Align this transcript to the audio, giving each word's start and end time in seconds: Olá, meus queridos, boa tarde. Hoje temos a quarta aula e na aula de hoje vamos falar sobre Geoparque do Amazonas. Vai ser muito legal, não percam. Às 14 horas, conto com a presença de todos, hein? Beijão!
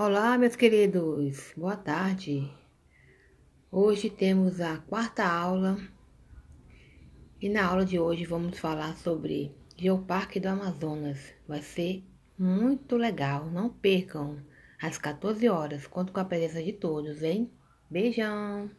Olá, 0.00 0.38
meus 0.38 0.54
queridos, 0.54 1.52
boa 1.56 1.76
tarde. 1.76 2.48
Hoje 3.68 4.08
temos 4.08 4.60
a 4.60 4.78
quarta 4.78 5.26
aula 5.26 5.76
e 7.40 7.48
na 7.48 7.66
aula 7.66 7.84
de 7.84 7.98
hoje 7.98 8.24
vamos 8.24 8.60
falar 8.60 8.96
sobre 8.96 9.52
Geoparque 9.76 10.38
do 10.38 10.46
Amazonas. 10.46 11.34
Vai 11.48 11.62
ser 11.62 12.04
muito 12.38 12.96
legal, 12.96 13.46
não 13.50 13.68
percam. 13.68 14.38
Às 14.80 14.98
14 14.98 15.48
horas, 15.48 15.88
conto 15.88 16.12
com 16.12 16.20
a 16.20 16.24
presença 16.24 16.62
de 16.62 16.74
todos, 16.74 17.24
hein? 17.24 17.50
Beijão! 17.90 18.70